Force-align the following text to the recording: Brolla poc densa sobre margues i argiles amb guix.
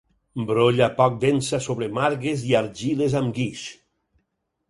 Brolla 0.51 0.85
poc 1.01 1.19
densa 1.23 1.59
sobre 1.65 1.89
margues 1.99 2.47
i 2.51 2.55
argiles 2.61 3.17
amb 3.21 3.37
guix. 3.39 3.67